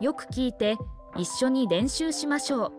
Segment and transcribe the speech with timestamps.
[0.00, 0.76] よく聞いて
[1.16, 2.72] 一緒に練習しましょう。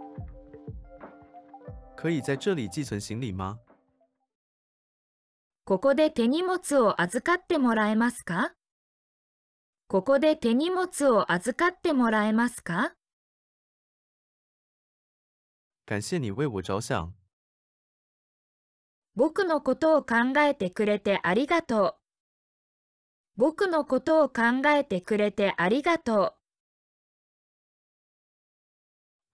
[1.97, 3.59] 可以在这里寄存行李吗？
[5.65, 8.53] ここで手荷物を預かってもらえますか？
[9.89, 12.93] ここで手荷物を預かってもらえますか？
[15.85, 17.11] 感谢你为我着想。
[19.15, 21.95] 僕のことを考えてくれてありがとう。
[23.35, 26.38] 僕のことを考えてくれてありがとう。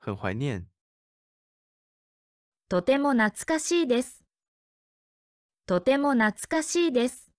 [0.05, 0.67] 很怀念。
[2.69, 4.23] とても懐かしいです。
[5.65, 7.31] とても懐かしいです。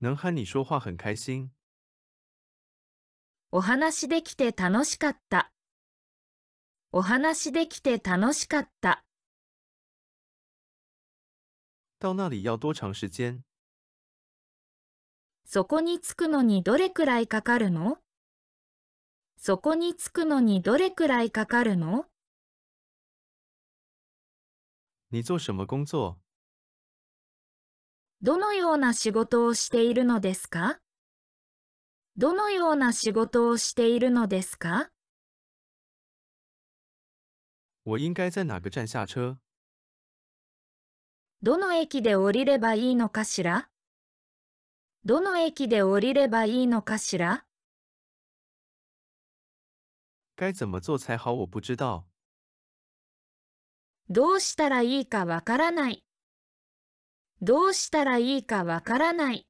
[0.00, 1.50] 能和你说话很开心。
[3.50, 5.50] お話できて楽しかった。
[6.92, 9.04] お話できて楽しかった。
[11.98, 13.40] 到那里要多长时间？
[15.44, 17.98] そこに着くのにどれくらいかかるの？
[19.46, 22.06] そこに着くのにどれくらいかかるの？
[25.10, 26.16] 你做什么工作？
[28.22, 30.78] どのような仕事をしているのですか？
[32.16, 34.88] どのような仕事をしているのですか？
[37.84, 39.36] 我应该在哪个站下车？
[41.42, 43.68] どの駅で降りればいいのかしら？
[45.04, 47.44] どの駅で降りればいいのかしら？
[50.36, 51.32] 该怎么做才好？
[51.32, 52.06] 我不知道。
[54.08, 56.04] どうしたらいいかわからない。
[57.40, 59.46] どうしたらいいかわからない。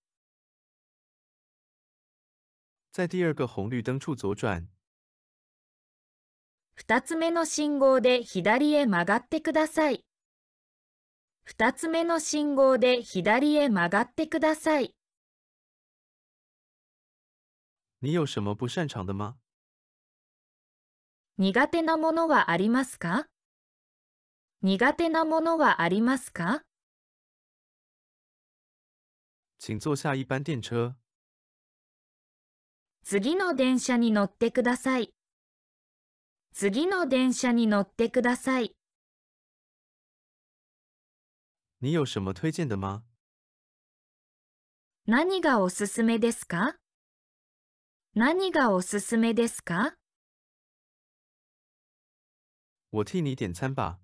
[2.93, 4.69] 在第二个红绿灯处左转。
[6.75, 10.05] 二つ目の信号で左へ曲がってください。
[11.45, 14.95] 二つ目の信号で左へ曲がってください。
[18.01, 19.37] 你有什么不擅长的吗？
[21.37, 23.27] 苦手なものはありますか？
[24.63, 26.63] 苦手なものはありますか？
[29.59, 30.95] 请坐下一班電車。
[33.03, 35.13] 次の電車に乗ってください。
[36.53, 38.77] 次の電車に乗ってください。
[41.81, 43.03] 你有什么推荐的吗？
[45.09, 46.77] 何がおすすめですか？
[48.15, 49.97] 何がおすすめですか？
[52.95, 53.99] 我替你点餐吧。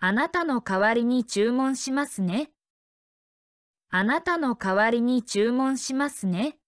[0.00, 2.50] あなたの代わりに注文しますね。
[3.88, 6.58] あなたの代わりに注文しますね。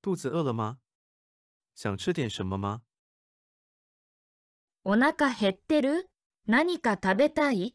[0.00, 0.76] 肚子饿了吗？
[1.74, 2.82] 想吃点什么吗？
[4.84, 6.08] お腹減ってる？
[6.46, 7.74] 何か食べたい？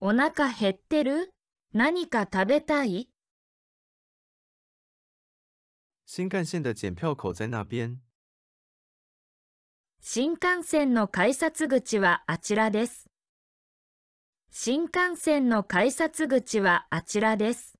[0.00, 1.32] お腹減ってる？
[1.72, 3.08] 何か食べたい？
[6.04, 8.02] 新幹線的检票口在那边。
[10.12, 13.08] 新幹線の改札口はあちらです。
[14.50, 17.78] 新幹線の改札口はあちらです。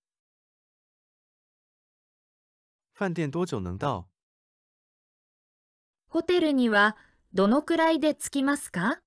[2.95, 4.05] 飯店多久能到？
[6.07, 6.97] ホテルには
[7.33, 9.01] どのくらいで着きますか？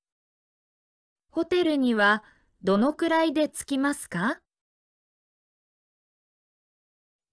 [1.30, 2.26] ホテルには
[2.62, 4.42] どのくらいで着きますか？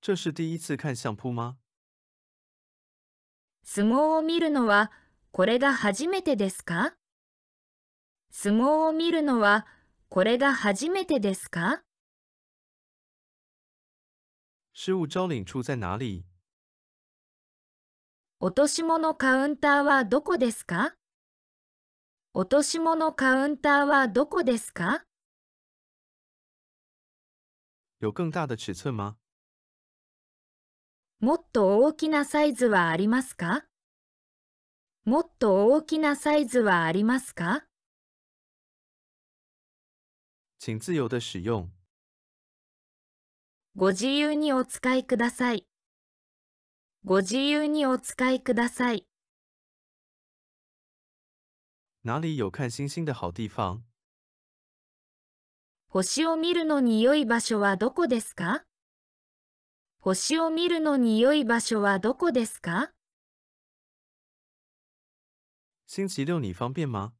[0.01, 1.57] 这是第一次看相扑吗？
[3.65, 4.93] 相撲を見るのは
[5.33, 6.95] これが初めてですか？
[8.33, 9.67] 相撲を見るのは
[10.09, 11.83] これが初めてですか？
[14.73, 16.25] 失物招領處在哪里？
[18.41, 20.95] 落とし物カウンターはどこですか？
[22.35, 25.05] 落とし物カウンターはどこですか？
[28.01, 29.15] 有更大的尺寸吗？
[31.21, 33.65] もっと大きなサイズはありますか？
[35.07, 37.65] もっと大きなサイズはありますか？
[40.59, 41.71] 请自由的使用。
[43.75, 45.67] ご自由にお使いください。
[47.07, 49.07] ご自由にお使いください。
[52.05, 53.81] 哪里有看星星的好地方？
[55.89, 58.65] 星を見るのに良い場所はどこですか？
[59.99, 62.91] 星を見るのに良い場所はどこですか？
[65.93, 67.15] 星期六你方便吗？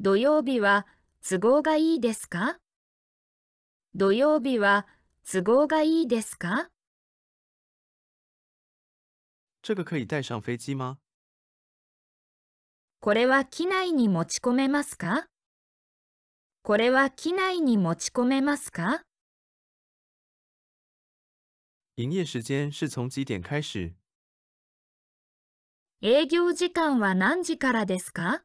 [0.00, 0.86] 土曜日は
[1.20, 2.60] 都合がいいですか？
[3.94, 4.86] 土曜日は
[5.30, 6.70] 都合がいいですか？
[9.60, 10.96] 这个可以带上飞机吗？
[13.00, 15.26] これは機内に持ち込めますか？
[16.62, 19.02] これは機内に持ち込めますか？
[21.96, 23.92] 营业时间是从几点开始？
[26.04, 28.42] 営業時間は何時からですか？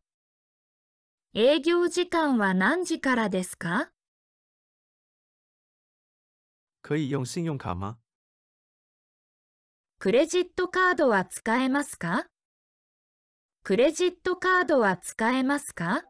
[1.33, 3.89] 営業時間は何時からですか？
[6.83, 7.98] 可以用信用卡吗？
[9.98, 12.27] クレジットカードは使えますか？
[13.63, 16.03] クレジットカードは使えますか？